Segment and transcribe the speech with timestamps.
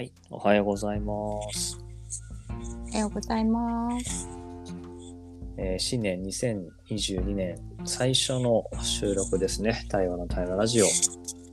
[0.00, 1.12] はい、おはようございま
[1.52, 1.78] す。
[2.88, 4.30] おはようございます。
[5.58, 9.84] えー新年2022年最初の収録ですね。
[9.90, 10.86] 台湾の台湾ラジオ。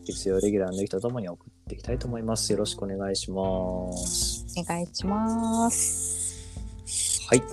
[0.05, 2.49] 月曜レギュラーの人とともに送っていきたいと思います。
[2.53, 4.45] よろしくお願いします。
[4.57, 7.27] お願いします。
[7.27, 7.43] はい。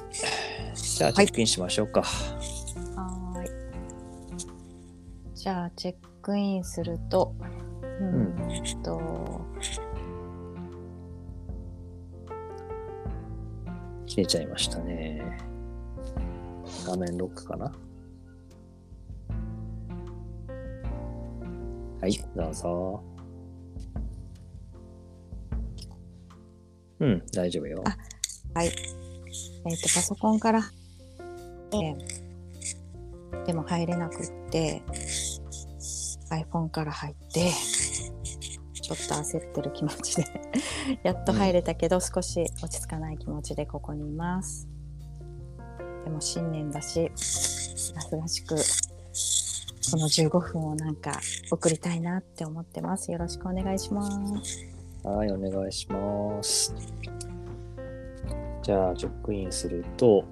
[0.77, 2.03] じゃあ、チェックインしましょうか。
[2.03, 3.51] はーい。
[5.35, 7.35] じゃあ、チェックインすると、
[8.01, 9.84] うんーん
[14.15, 15.21] 切れちゃいましたね。
[16.87, 17.73] 画面ロックかな？
[22.01, 23.03] はい、どうぞ。
[27.01, 27.83] うん、大丈夫よ。
[27.85, 27.97] あ
[28.57, 28.69] はい。
[28.69, 28.73] えっ、
[29.81, 30.61] と、パソコンから、
[31.73, 32.25] えー
[33.47, 34.81] でも入れなくって、
[36.31, 37.51] iPhone から入って、
[38.85, 40.25] ちょっと焦ってる気持ちで、
[41.03, 44.69] やっと入れたけど、少し落ち着かない気持ちでここにいます。
[46.05, 48.57] でも新年だし、すがすがしく、
[49.91, 51.19] この15分をなんか
[51.51, 53.11] 送りたいなって思ってます。
[53.11, 54.05] よろしくお願いしま
[54.45, 54.67] す。
[55.03, 56.75] はい、お願いします。
[58.63, 60.25] じゃあ、チェックインすると、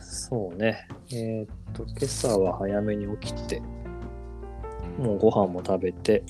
[0.00, 3.60] そうね、えーっと、今朝は早めに起きて、
[4.98, 6.22] もうご飯も食べて、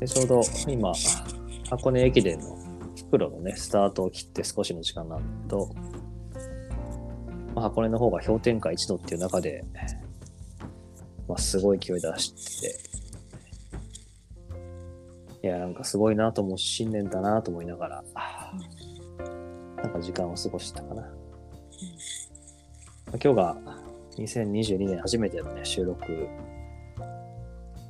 [0.00, 0.92] でちょうど今、
[1.68, 2.56] 箱根駅伝の
[2.96, 5.68] 袋のね、スタートを切って少しの時間なんだけど、
[7.54, 9.62] まあ、箱根の方が氷点下1度っていう中で、
[11.28, 12.90] まあ、すごい勢い出してて、
[15.42, 18.04] いや、なんかすごいなと思う、新年だなと思いながら、
[19.76, 21.02] なんか時間を過ごしたかな。
[21.02, 21.12] まあ
[23.12, 23.56] 今日が
[24.16, 26.26] 2022年初めてのね、収録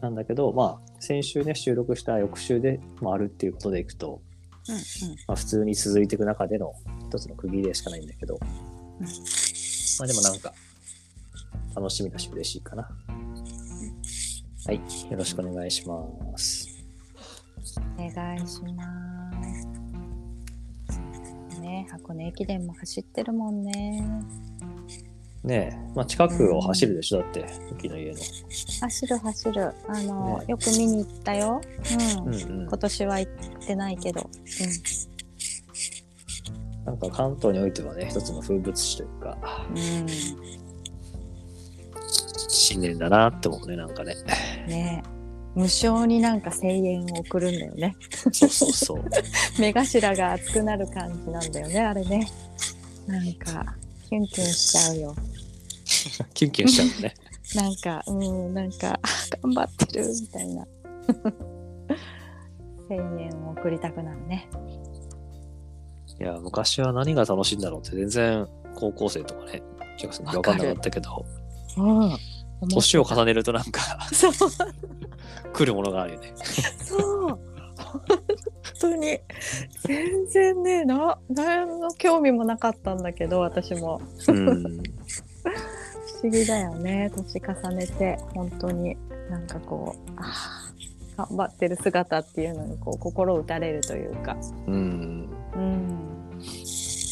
[0.01, 4.21] なんだけど、まあ、先週ね、収録した翌週でもあるっていうことでいくと、
[4.69, 4.81] うんうん。
[5.27, 6.75] まあ、普通に続いていく中での
[7.09, 8.39] 一つの区切りでしかないんだけど、
[9.01, 9.07] うん
[9.99, 10.53] まあでもなんか、
[11.75, 12.89] 楽しみだし嬉しいかな。
[14.67, 14.83] はい、よ
[15.17, 16.07] ろしくお願いしま
[16.37, 16.69] す。
[17.99, 19.33] お願いしま
[20.93, 21.61] す。
[21.61, 24.23] ね、箱根駅伝も走ってるもんね。
[25.43, 28.19] ねえ、まあ近くを走るでしょ、だって、時の家の。
[28.81, 29.73] 走る走る。
[29.89, 31.61] あの、ねよく見に行ったよ。
[32.19, 32.29] うん。
[32.29, 32.79] うんうん今。
[32.79, 33.33] 年は行っ
[33.67, 34.29] てないけど。
[36.85, 39.39] なんか関東においてはね、一つの風物詩というか、
[39.71, 39.79] うん。
[39.79, 40.07] うん。
[42.49, 44.15] 新年だなって思うね、なんかね。
[44.67, 45.03] ね
[45.55, 47.97] 無償になんか声援を送るんだよね。
[48.33, 49.05] そうそうそう。
[49.59, 52.29] 目頭が熱くなる感じなんだよね、あれね。
[53.07, 53.75] なんか、
[54.11, 55.15] キュンキュンしちゃうよ。
[56.35, 57.15] キュンキュンしちゃうのね。
[57.55, 58.99] なんか、うん、なんか、
[59.41, 60.67] 頑張ってるみたいな。
[62.89, 64.49] 声援を送りたくなるね。
[66.21, 69.63] いや、昔は何が楽しいんだろうって全然高校生とかね、
[69.97, 71.25] 中学生の時分かんなかったけど、
[71.77, 72.19] うん。
[72.69, 73.81] 年を重ねるとなんか
[75.55, 76.35] 来るものがあるよね。
[76.85, 77.39] そう。
[78.09, 78.20] 本
[78.81, 79.21] 当に。
[79.85, 84.01] 全然ね、な、何の興味もなかったんだけど、私も。
[84.29, 84.63] うん。
[84.63, 87.11] 不思議だよね。
[87.15, 88.97] 年重ねて、本当に。
[89.31, 90.73] なんかこう、あ
[91.17, 94.37] あ、頑張ってる姿っていうのに、こう、心打たれるというか。
[94.67, 95.29] うん。
[95.55, 96.41] うん。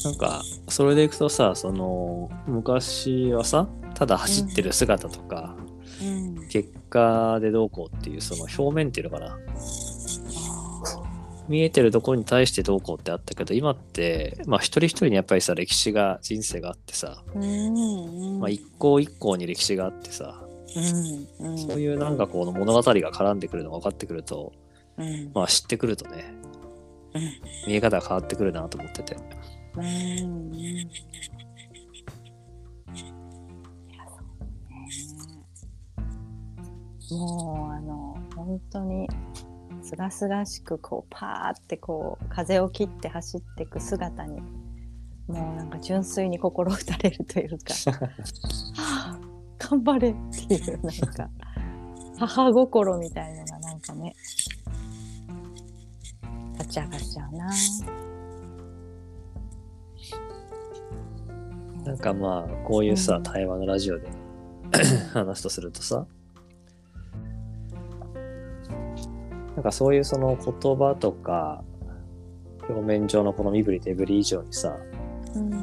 [0.05, 5.57] なんか、それでいくとさ、その、昔はさ、ただ走ってる姿とか、
[6.03, 6.49] うん。
[6.49, 9.39] 結果でどうこうっていう、その表面っていうのかな。
[11.49, 18.41] 見えてるところに対してどうこうってあったけど、今って、まあ一人一人にやっぱりさ、歴史が、人生があってさ、うん。
[18.41, 20.43] まあ一向一向に歴史があってさ。
[20.69, 24.53] そういうなんかこの物語が絡んでくるのが分かってくると、
[24.99, 25.31] うん。
[25.35, 26.35] まあ知ってくるとね、
[27.15, 27.23] うん
[27.67, 29.17] 見え方が変わってくるなと思ってて。
[37.11, 39.09] もうあの本当に
[39.89, 44.43] すがすがしくこうパーってこう風を切って走っていく姿に
[45.27, 48.11] もうなんか純粋に心打たれるというかは
[48.77, 49.19] あ
[49.59, 50.15] 頑張れっ
[50.47, 51.31] ていうなんか
[52.19, 54.15] 母心みたいのがなんかね
[56.59, 57.51] 立ち上がっちゃうな。
[61.85, 64.07] なんかまあ、こういうさ、うん対話のラジオで
[65.15, 66.07] 話すとするとさ、
[69.59, 71.65] なんかそういうその言葉とか
[72.69, 74.77] 表面上のこの身振り手振り以上にさ、
[75.35, 75.59] うん、や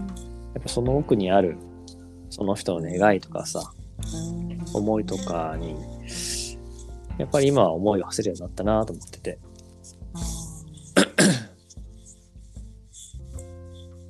[0.60, 1.56] っぱその奥にある
[2.30, 3.72] その人の願いとかさ、
[4.04, 5.78] うん、思いとかに
[7.18, 9.40] やっぱり今は思いを馳せるようになったなと思ってて。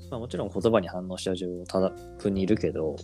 [0.09, 2.95] まあもちろん言葉に反応した自分もただ分にいるけど、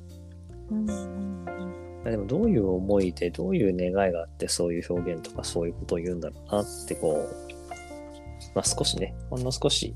[0.71, 9.95] うんでもどういう思いでどういう願いがあってそういう表現とかそういうことを言うんだろうなってこう、まあ、少しねほんの少し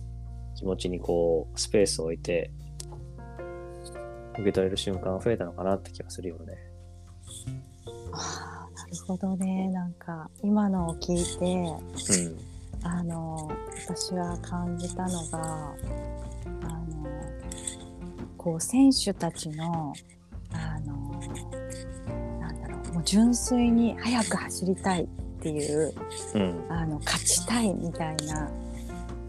[0.55, 2.51] 気持ちにこうスペースを置いて
[4.33, 6.53] 受け取れる瞬間が増えたのかなって気がするよね。
[8.11, 11.45] ああなるほどねなんか今のを聞いて
[12.23, 13.49] うんあの
[13.87, 17.07] 私は感じたのがあの
[18.37, 19.91] こう選手たちの
[23.05, 25.07] 純粋に速く走りたいっ
[25.39, 25.93] ていう
[26.33, 26.65] うん。
[26.69, 28.49] あの勝ちたいみたいな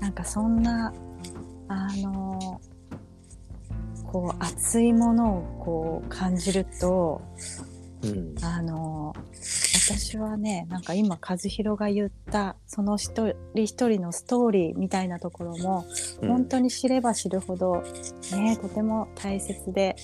[0.00, 0.93] なんかそんな
[1.69, 2.61] あの
[4.05, 7.20] こう熱いものをこう感じると
[8.02, 8.34] うん。
[8.43, 15.84] あの私はねなんか今和弘が言ったその一人一人のストーリーみたいなところも、
[16.23, 16.28] うん。
[16.28, 17.82] 本当に知れば知るほど
[18.32, 19.96] ねとても大切で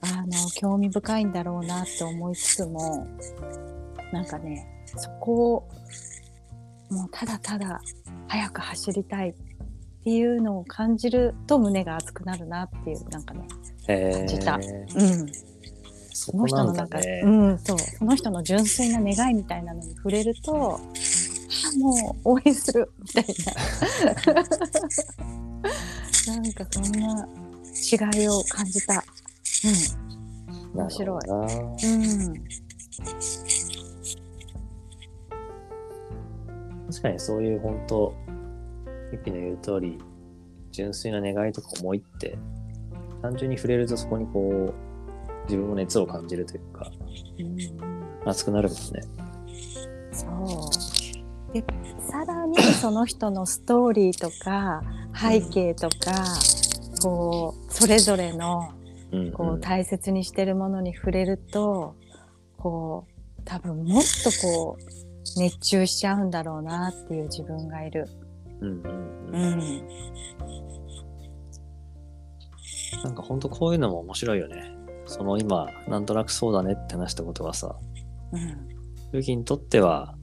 [0.00, 3.06] あの興味深いんだろうなって思いつつも
[4.12, 5.68] なんかねそこを
[6.90, 7.80] もうただただ
[8.28, 9.34] 速く走りたいっ
[10.04, 13.46] ていうのを感じると胸が熱くなるなっていうなんかね
[13.88, 15.48] へ感じたーうん
[16.18, 17.22] その人のなんか、だね。
[17.24, 20.78] うん、そう、その人の純粋な願いみたいなのに触れると、あ
[21.78, 23.24] もう応援するみたい
[24.34, 24.42] な。
[26.34, 27.28] なんかそんな
[27.70, 29.04] 違いを感じた。
[29.64, 31.20] うん、面白い。
[31.28, 32.34] うん、
[36.88, 38.14] 確かにそういう本当、
[39.12, 39.98] ゆきの言う通り、
[40.70, 42.38] 純粋な願いとか思いって、
[43.22, 44.74] 単純に触れるとそこにこう、
[45.44, 46.90] 自分も熱を感じるというか、
[47.38, 47.58] うん、
[48.28, 48.82] 熱くなるもんね。
[50.12, 51.52] そう。
[51.52, 51.64] で、
[52.10, 54.82] さらにその人のストーリーとか
[55.14, 56.12] 背景とか、
[57.02, 58.77] こうそれぞれのうん、
[59.34, 61.96] こう大切にしてるものに触れると
[62.56, 63.06] こ
[63.38, 64.82] う多分もっとこう
[65.38, 68.06] 熱中しちゃうんだろうなっていう自分がいる。
[68.60, 69.58] うんうんううん。
[69.58, 69.88] ん、
[73.04, 74.74] なんか本当こういうのも面白いよね。
[75.06, 77.74] その今、なんとなくそうだねって話したことはさ、
[78.32, 78.68] うん、
[79.12, 80.14] ゆきにとっては、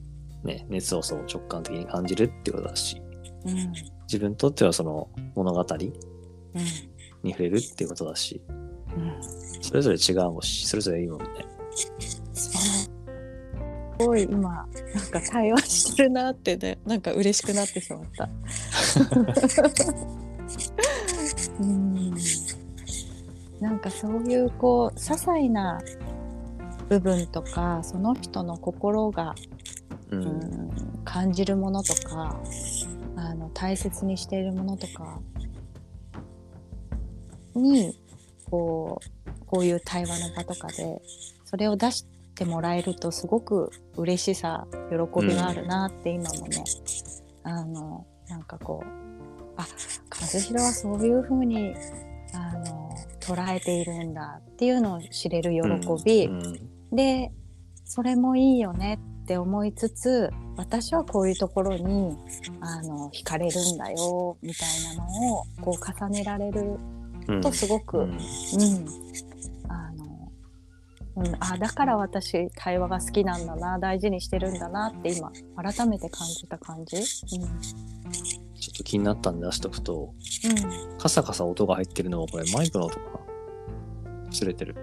[0.44, 3.02] ね、熱をそう直感的に感じるってことだし、
[3.44, 3.72] うん、
[4.02, 6.62] 自分にとってはその物語うん、
[7.22, 8.65] に触れるっていうことだし、うん。
[9.60, 11.26] それぞれ違うもんし、それぞれいいもんね。
[12.32, 12.88] す
[13.98, 14.66] ごい今なん
[15.10, 18.28] か対話してるなってねなんか嬉しくなってしまった。
[21.60, 22.14] うん。
[23.60, 25.80] なんかそういうこう些細な
[26.88, 29.34] 部分とかその人の心が
[30.10, 30.16] う。
[30.16, 30.70] うんん、
[31.04, 32.40] 感じるものとか
[33.16, 35.20] あの大切にしているものとか
[37.54, 37.98] に
[38.56, 41.00] こうこういう対話の場とかで
[41.44, 46.64] それを出してもらえるとすごく嬉しさ喜びがあるなって今もね、
[47.44, 48.86] あのなんかこう
[49.56, 49.66] あ
[50.10, 51.74] 和弘はそういうふうに
[52.34, 55.60] あの捉えているんだっていうのを知れる喜
[56.04, 57.32] び、うんで
[57.84, 62.16] それもいいよねって思いつつ私はこういうところに
[62.60, 66.95] あの惹かれるんだよみたいなのをこう重ねられるうん
[67.42, 68.16] とすごく、うんうん
[69.68, 70.32] あの
[71.16, 77.02] うん、あだから私対話が好きなんだな大事にしてるんだなって今改めて感じた感じ？
[77.02, 77.38] ちょ
[78.72, 80.14] っと気になったんで出しとくと、
[80.44, 83.02] うんうんカサカサ音が入ってるのはこれマイクの音か
[84.24, 84.30] な？
[84.30, 84.74] ずれてる。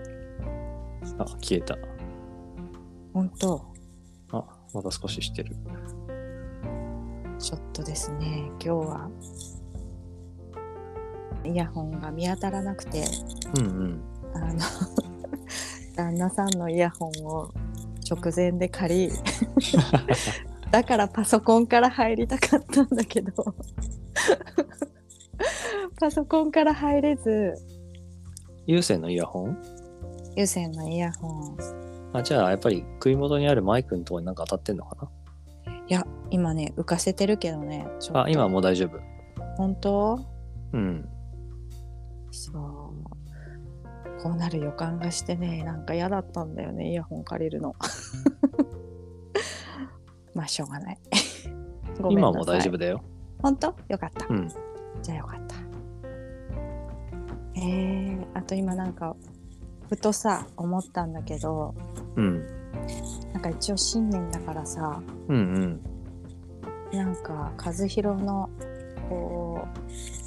[1.18, 1.78] あ、消えた。
[3.14, 3.66] 本当
[4.32, 5.56] あ、また少ししてる。
[7.40, 9.10] ちょっとですね今日は
[11.46, 13.06] イヤホンが見当たらなくて
[13.58, 14.02] うんうん。
[14.36, 14.60] あの
[15.96, 17.50] 旦那さんのイヤホンを
[18.10, 19.14] 直前で借り
[20.72, 23.32] だからパソコンから入りたかったんだけど
[26.00, 27.54] パソコンから入れず
[28.66, 29.58] 有線のイヤホン？
[30.36, 31.58] 有線のイヤホン
[32.14, 35.10] あ、じゃあやっぱり首元にあるマイクのところになんか当たってんのか
[35.88, 39.00] いや今ね浮かせてるけどねあ、今はもう大丈夫。
[39.58, 40.20] 本当？
[40.72, 41.10] うん。
[42.34, 42.64] そう
[44.22, 47.76] こうなる予感がしてねなんか嫌だったんだよねイヤホン借りるの
[50.34, 50.98] まあしょうがない
[52.02, 53.02] ごめんなさい今はもう大丈夫だよ。
[53.42, 53.76] 本当？
[53.88, 54.48] よかったうん。
[55.02, 55.56] じゃあよかった。
[57.56, 59.16] えー、あと今なんか
[59.90, 61.76] ふとさ思ったんだけど
[62.16, 62.42] うん。
[63.32, 65.80] なんか一応新年だからさうん
[66.92, 66.98] うん。
[66.98, 68.50] なんか和弘の
[69.10, 70.23] こう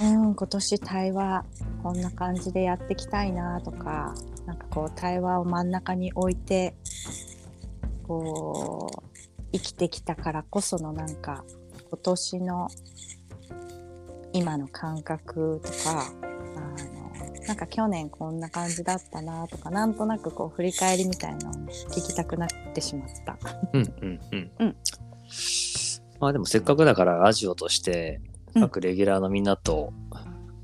[0.00, 1.44] うん、今年対話
[1.82, 4.14] こんな感じでやっていきたいなとか
[4.46, 6.74] なんかこう対話を真ん中に置いて
[8.06, 9.08] こう
[9.52, 11.44] 生きてきたからこそのなんか
[11.88, 12.68] 今年の
[14.32, 23.38] 今の感覚とかあのなんか去年こんな感じだったなとかなんとなくこう振り返りみたいなのを聞きたくなってしまった。
[23.72, 24.50] うんうんうん。
[24.60, 24.76] うん
[26.20, 28.27] まあでもせっかくだからラジオとしてうん
[28.60, 29.92] 各レギュラーのみんなと、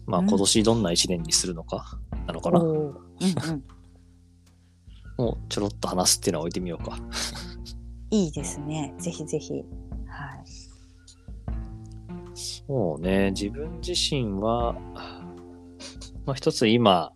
[0.07, 2.95] まあうん今年どんな一年にするのかなのかな、うんうん
[5.17, 6.99] もうちょろっと話すっていうのは置いてみようか。
[8.11, 8.93] いいですね。
[8.99, 9.55] ぜひぜひ。
[9.55, 9.65] はい。
[12.35, 14.73] そうね、自分自身は、
[16.27, 17.13] まあ一つ今、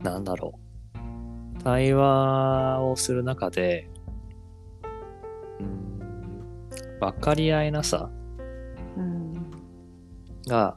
[0.00, 1.62] なんだろう。
[1.62, 3.88] 対話をする中で、
[5.60, 6.00] うん、
[6.98, 8.21] 分かり合えなさうん。
[10.46, 10.76] が、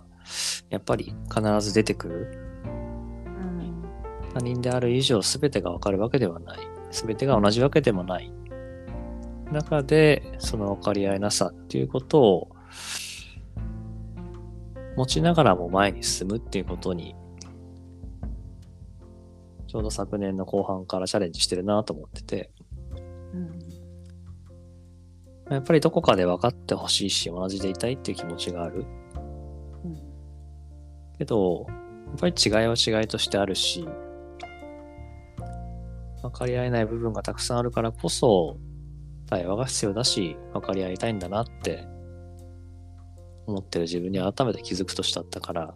[0.69, 2.38] やっぱり必ず出てくる。
[2.65, 3.84] うん。
[4.34, 6.60] 他人である以上全てが分かるわけではない。
[6.91, 8.31] 全てが同じわけでもない。
[9.51, 12.55] 中で、その分かり合えなさっていうことを
[14.95, 17.15] 持ちながらも前に進むっていうことに、
[19.67, 22.51] ちょうど昨年の後半からチャレンジしてるなと思ってて、
[23.34, 23.60] うん。
[25.53, 28.86] やっぱりどこかで分かってほしいし、同じでいたいっていう気持ちがある。
[31.15, 31.17] うん。
[31.17, 31.65] けど、
[32.07, 33.88] やっぱり違いは違いとしてあるし、
[36.22, 38.57] 分かり合えない部分がたくさんあるからこそ、
[39.27, 41.88] 対話が必要だし、分かり合いたいんだなって
[43.48, 45.75] 思ってる自分に改めて気づく年だったから、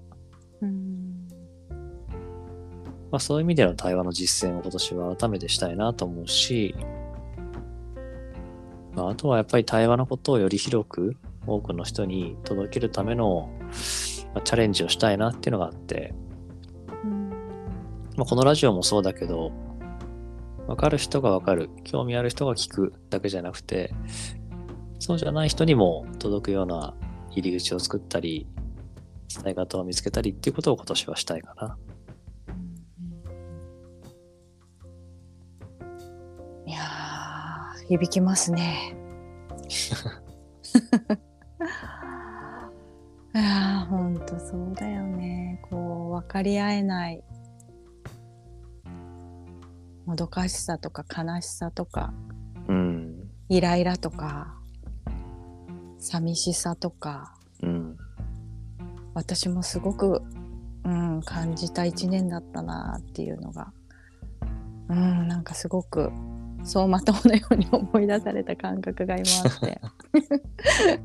[0.61, 1.27] うん。
[3.11, 6.75] まあ、そういう意味での対話の実践を今年は改めてしたいなと思うし、
[8.93, 11.15] まあ、あとはやっぱり対話のことをより広く
[11.47, 13.49] 多くの人に届けるための、
[14.33, 16.13] まあチャレンジをしたいなっていうのがあって、
[17.03, 17.29] うん。
[18.17, 19.51] まあ、このラジオもそうだけど、
[20.67, 23.93] わかる人がわかる、興味ある人が聞くだけじゃなくて、
[24.99, 26.93] そうじゃない人にも届くような
[27.31, 28.47] 入り口を作ったり、
[29.33, 31.77] 伝え方を見つけたりっていうことを今年はしたいかな。
[36.65, 38.95] いやー、響きますね。
[43.33, 45.61] いやー、ほんとそうだよね。
[45.69, 47.23] こう、分かり合えない。
[50.05, 52.11] もどかしさとか悲しさとか、
[52.67, 53.29] うん。
[53.47, 54.55] イライラとか、
[55.99, 57.97] 寂しさとか、うん。
[59.13, 60.23] 私もすごく、
[60.83, 63.71] うん、感じた一年だったなっていうのが、
[64.89, 66.11] うん、なんかすごく
[66.63, 69.81] 走馬灯のように思い出された感覚が今あって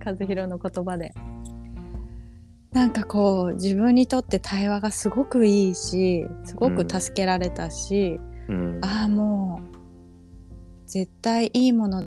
[0.05, 1.13] 和弘の言葉で。
[2.75, 8.81] なんかこう自分にとって対話がすごくいいしすごく助けられたし、うん。
[8.85, 12.05] ああもう絶対いいものっ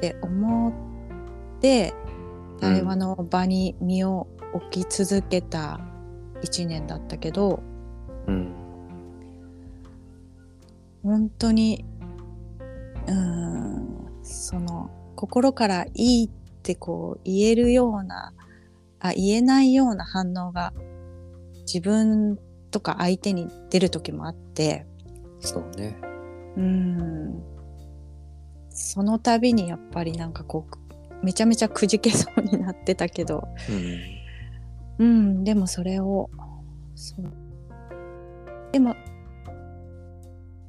[0.00, 1.92] て思って
[2.58, 5.78] 対話の場に身を置き続けた
[6.42, 7.62] 一年だったけど
[8.26, 8.54] うん。
[11.02, 11.84] 本当に
[13.06, 16.30] うーんその心からいいっ
[16.62, 18.32] てこう言えるような
[19.00, 20.72] あ言えないような反応が
[21.66, 22.38] 自分
[22.70, 24.86] とか相手に出る時もあって
[25.40, 25.96] そうね。
[26.56, 27.42] うーん
[28.70, 33.48] その度にやっぱりなんかこうめちゃめちゃくじけそうになってたけど
[34.98, 35.06] うん。
[35.06, 35.08] う
[35.40, 36.28] んでもそれを
[36.94, 37.24] そう
[38.72, 38.94] でも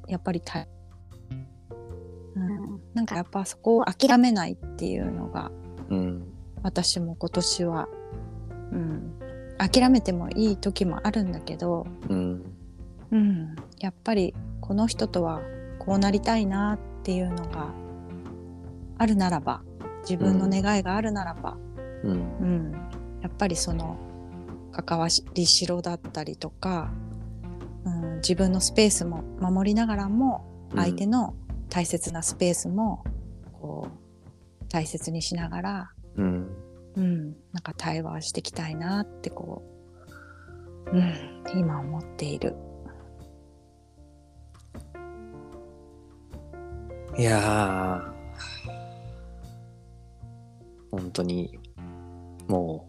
[0.08, 0.66] やっぱりた、
[2.34, 5.50] うん、なんかやっぱそこを諦めないっていうのが
[5.90, 6.32] うん。
[6.62, 7.88] 私も今年は、
[8.72, 9.18] うん、
[9.58, 12.42] 諦めてもいい時もあるんだけど、うん。
[13.10, 15.42] うん、やっぱりこの人とは
[15.78, 17.68] こうなりたいなっていうのが
[18.96, 19.62] あるならば
[20.08, 21.56] 自分の願いがあるならば、
[22.02, 22.10] うん。
[22.10, 22.72] うん、
[23.20, 23.98] やっぱりその
[24.72, 26.90] 関わりしろだったりとか、
[27.84, 31.34] うん、自分のスペースも守りながらも相手の
[31.68, 33.04] 大切なスペースも
[33.60, 36.48] こう大切にしながら、うん。
[36.96, 39.62] うん、なんか対話していきたいなってこ
[40.92, 41.14] う、うん、
[41.58, 42.54] 今思っている。
[47.18, 48.12] いやー、
[50.90, 51.58] 本当に、
[52.48, 52.88] も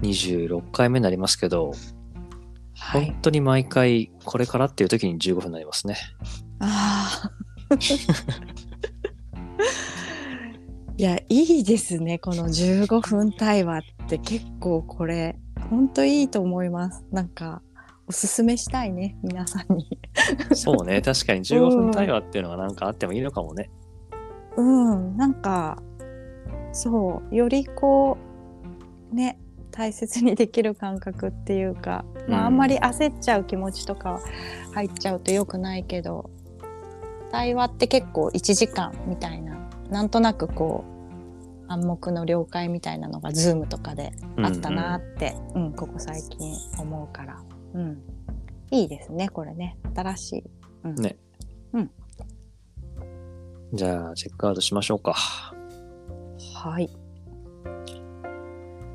[0.00, 1.72] う、26回目になりますけど、
[2.74, 5.96] はい本、当に毎回これからっていう時に15分になりますね。
[6.60, 7.76] ああ。
[10.98, 12.18] いやいいですね。
[12.18, 15.36] この15分対話って結構これ
[15.70, 17.04] 本当いいと思います。
[17.10, 17.62] なんか
[18.06, 19.16] おすすめしたいね。
[19.22, 19.98] 皆さんに。
[20.54, 23.70] そうね、確かに15分対話っていうのがなんかあってもいいのかもね。
[24.56, 25.16] うん。
[25.16, 25.82] なんか
[26.72, 27.34] そう。
[27.34, 28.18] よりこ
[29.10, 29.38] うね
[29.70, 32.46] 大切にできる感覚っていうか、まあ、うん。
[32.46, 34.20] あんまり焦っちゃう気持ちとか
[34.74, 36.30] 入っちゃうと良くないけど
[37.30, 39.51] 対話って結構1時間みたいな
[39.92, 40.84] なんとなくこ
[41.68, 47.42] う暗黙の了解みたいなのが Zoom とかであったなって、うんここ最近思うから、
[47.74, 48.02] うん、
[48.70, 49.78] いいですねこれね。
[49.94, 50.44] 新しい。
[50.84, 50.94] うん。
[50.96, 51.16] ね。
[53.74, 55.14] じゃあ、チェックアウトしましょうか。
[55.14, 56.90] はい、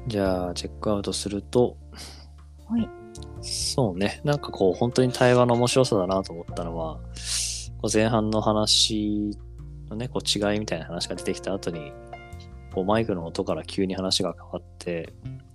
[0.06, 1.78] じゃあ、チェックアウトすると、
[2.70, 2.88] はい。
[3.42, 7.00] そうね、なんかこう、本当に対話の面白さだなと思ったのは、
[7.92, 9.36] 前半の話
[9.90, 11.92] のね、こう違いみたいな話が出てきた後に、
[12.74, 15.14] こうマイクの音から急に話が変わって、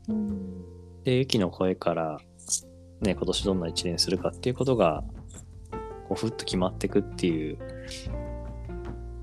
[0.09, 0.63] うん。
[1.05, 2.19] で、ユキの声から、
[3.01, 5.05] ね、今年どんな一年するかっていうことが、
[6.09, 7.59] こう、ふっと決まっていくっていう、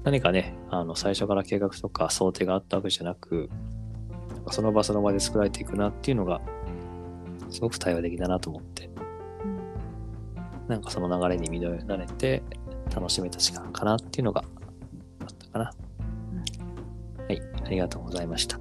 [0.04, 3.50] 何かね、あの、最初から計画とか想定があったわけじゃなく、
[4.52, 6.42] その場その場で作られていくなっていうのが、
[7.50, 8.90] すごく対話的だなと思って、
[10.68, 12.44] なんかその流れに乱れて、
[12.94, 14.44] 楽しめた時間かなっていうのが
[15.66, 15.76] か
[17.18, 17.24] な。
[17.26, 18.60] はい、ありがとうございました。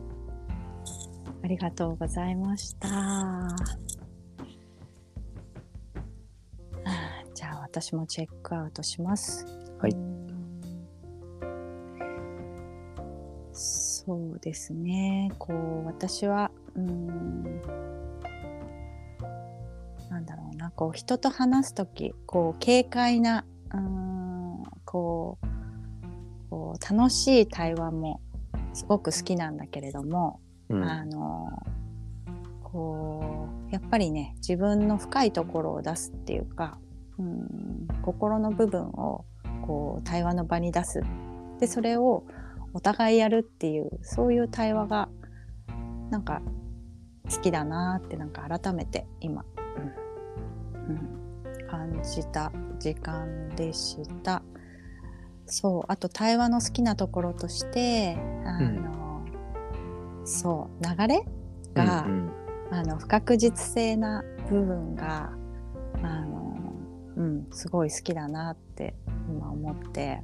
[1.43, 2.89] ありがとうございました。
[2.89, 3.49] は
[6.85, 9.47] あじゃあ私もチェックアウトします。
[9.79, 9.97] はい
[13.53, 15.31] そうですね。
[15.39, 17.43] こう私はうーん
[20.09, 25.48] なんだろうなこう人と話すときこう軽快なうーんこう
[26.51, 28.21] こう楽しい対話も
[28.73, 30.85] すごく好きなんだけれども、うん。
[30.85, 31.51] あの
[32.73, 36.79] こうやっぱりね自分の深いところを出すっていうか
[37.19, 39.25] うん心の部分を
[39.67, 41.03] こう対話の場に出す
[41.61, 42.25] でそれを
[42.75, 45.09] お互いやるっていうそういう対話が
[46.11, 46.43] なんか
[47.31, 49.45] 好きだなってなんか改めて今、
[50.87, 51.19] うんうん
[51.69, 54.43] 感じた時間でした。
[55.49, 59.25] そうあと対話の好きなところとしてあの、
[60.25, 61.25] そう流れ
[61.75, 62.33] が、うん。
[62.71, 65.33] あの不確実性な部分が
[66.03, 66.55] あの、
[67.17, 68.95] うん、すごい好きだなって
[69.31, 70.23] 今思って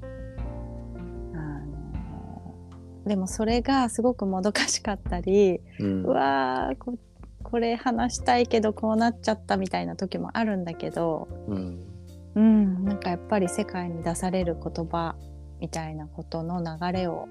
[1.32, 6.02] あのでもそれがすごくもどかしかったり、うん。
[6.04, 6.98] うわーこ
[7.42, 11.93] これ話したいけどこうなっちゃったみたいな時もあるんだけど、うん
[12.34, 15.14] うん、なんかやっぱり世界に出される言葉
[15.60, 17.28] みたいなことの流れを、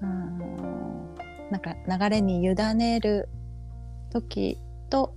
[0.00, 1.14] うん、
[1.50, 3.28] なんか流れに委ねる
[4.10, 4.58] 時
[4.90, 5.14] と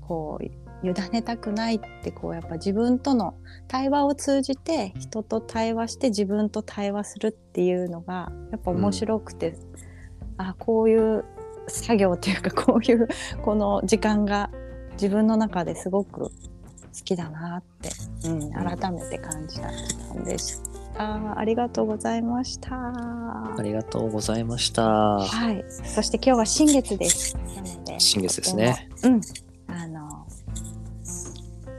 [0.00, 0.44] こう
[0.86, 3.34] 委ねたくないってこうやっぱ自分との
[3.66, 9.56] 対話を通じて人と対話して自分と対話するっていうのがやっぱ面白くて、
[10.36, 11.24] あこういう
[11.66, 13.08] 作業っていうかこういう
[13.42, 14.50] この時間が
[14.92, 16.30] 自分の中ですごく
[16.98, 17.90] 好きだなって、
[18.28, 20.60] うん、改めて感じた時間でし
[20.94, 21.38] た。
[21.38, 22.74] ありがとうございました。
[22.74, 24.82] ありがとうございました。
[24.82, 27.36] はい、そして今日は新月です。
[27.36, 28.88] なので新月ですね。
[29.04, 29.20] うん、
[29.68, 30.26] あの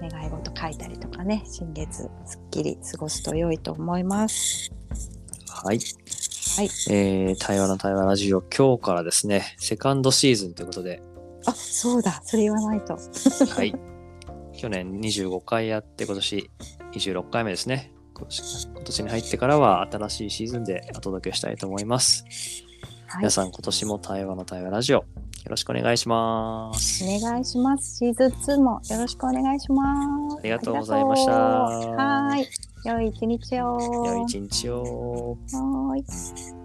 [0.01, 4.71] 願い事書いたりとかね、新月すっきり過ごすと良いと思います。
[5.49, 5.79] はい。
[6.57, 11.01] はい、えー、対話の対話ラジオ、今日からですね、セカンドシーズンということで、
[11.45, 12.93] あ、そうだ、それ言わないと。
[12.95, 13.73] はい。
[14.59, 16.49] 去年25回やって、今年
[16.91, 17.93] 26回目ですね。
[18.13, 22.25] 今年今年に入ってからは新しいシーズンでお届けしたいと思います。
[23.07, 25.05] はい皆、さん今年も対話の対話ラジオ、よ
[25.47, 27.05] ろしくお願いします。
[27.05, 27.99] お願いします。
[27.99, 30.37] シーズン2もよろしくお願いします。
[30.39, 32.45] ありがとうございましたはい、
[32.83, 33.79] 良い一日を。
[34.05, 35.37] 良い一日を。
[35.53, 36.58] はーい。